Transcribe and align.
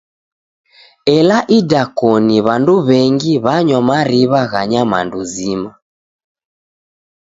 Ela 1.15 1.37
idakoni 1.57 2.37
w'andu 2.45 2.75
w'engi 2.87 3.33
w'anywa 3.43 3.79
mariw'a 3.89 4.41
gha 4.51 4.61
nyamandu 4.71 5.19
zima. 5.33 5.71